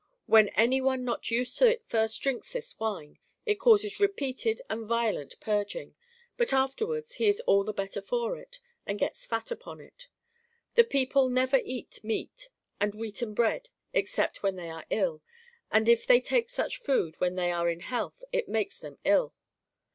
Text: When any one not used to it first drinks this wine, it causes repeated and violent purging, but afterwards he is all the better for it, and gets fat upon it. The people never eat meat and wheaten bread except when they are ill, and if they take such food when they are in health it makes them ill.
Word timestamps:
When 0.25 0.49
any 0.57 0.81
one 0.81 1.05
not 1.05 1.29
used 1.29 1.59
to 1.59 1.67
it 1.67 1.85
first 1.85 2.19
drinks 2.23 2.53
this 2.53 2.79
wine, 2.79 3.19
it 3.45 3.59
causes 3.59 3.99
repeated 3.99 4.59
and 4.67 4.87
violent 4.87 5.39
purging, 5.39 5.95
but 6.37 6.51
afterwards 6.51 7.11
he 7.13 7.27
is 7.27 7.39
all 7.41 7.63
the 7.63 7.71
better 7.71 8.01
for 8.01 8.35
it, 8.35 8.59
and 8.87 8.97
gets 8.97 9.27
fat 9.27 9.51
upon 9.51 9.79
it. 9.79 10.07
The 10.73 10.85
people 10.85 11.29
never 11.29 11.61
eat 11.63 12.03
meat 12.03 12.49
and 12.79 12.93
wheaten 12.95 13.35
bread 13.35 13.69
except 13.93 14.41
when 14.41 14.55
they 14.55 14.71
are 14.71 14.87
ill, 14.89 15.21
and 15.71 15.87
if 15.87 16.07
they 16.07 16.19
take 16.19 16.49
such 16.49 16.77
food 16.79 17.13
when 17.19 17.35
they 17.35 17.51
are 17.51 17.69
in 17.69 17.81
health 17.81 18.23
it 18.31 18.49
makes 18.49 18.79
them 18.79 18.97
ill. 19.03 19.35